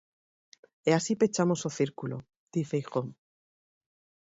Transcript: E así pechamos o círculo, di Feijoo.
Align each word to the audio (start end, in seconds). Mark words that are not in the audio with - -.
E 0.89 0.91
así 0.99 1.13
pechamos 1.21 1.61
o 1.69 1.75
círculo, 1.79 2.17
di 2.53 2.61
Feijoo. 2.69 3.09